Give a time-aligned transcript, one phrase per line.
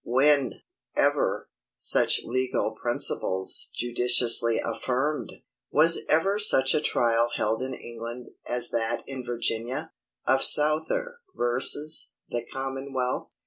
[0.03, 0.61] When,
[0.95, 5.31] ever, such legal principles judicially affirmed?
[5.69, 9.91] Was ever such a trial held in England as that in Virginia,
[10.25, 11.43] of SOUTHER v.
[12.31, 13.35] THE COMMONWEALTH?